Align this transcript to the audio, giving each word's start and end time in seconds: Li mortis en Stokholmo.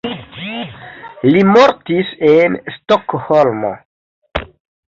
Li 1.35 1.43
mortis 1.51 2.09
en 2.31 2.57
Stokholmo. 2.79 3.73